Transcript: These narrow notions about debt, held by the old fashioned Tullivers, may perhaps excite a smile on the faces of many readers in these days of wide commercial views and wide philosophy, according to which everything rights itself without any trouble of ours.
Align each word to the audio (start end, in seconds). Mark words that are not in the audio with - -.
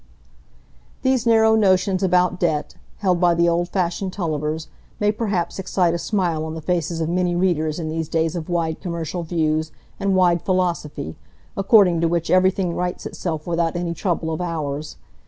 These 1.03 1.27
narrow 1.27 1.55
notions 1.55 2.01
about 2.01 2.39
debt, 2.39 2.73
held 2.97 3.21
by 3.21 3.35
the 3.35 3.47
old 3.47 3.69
fashioned 3.69 4.11
Tullivers, 4.11 4.67
may 4.99 5.11
perhaps 5.11 5.59
excite 5.59 5.93
a 5.93 5.99
smile 5.99 6.43
on 6.43 6.55
the 6.55 6.59
faces 6.61 7.01
of 7.01 7.07
many 7.07 7.35
readers 7.35 7.77
in 7.77 7.87
these 7.87 8.09
days 8.09 8.35
of 8.35 8.49
wide 8.49 8.81
commercial 8.81 9.21
views 9.21 9.71
and 9.99 10.15
wide 10.15 10.41
philosophy, 10.41 11.17
according 11.55 12.01
to 12.01 12.07
which 12.07 12.31
everything 12.31 12.73
rights 12.75 13.05
itself 13.05 13.45
without 13.45 13.75
any 13.75 13.93
trouble 13.93 14.31
of 14.33 14.41
ours. 14.41 14.97